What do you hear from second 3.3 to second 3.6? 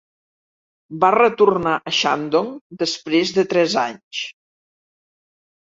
de